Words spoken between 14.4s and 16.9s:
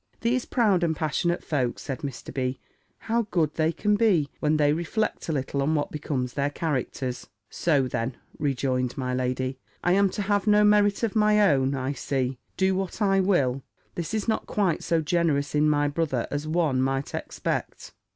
quite so generous in my brother, as one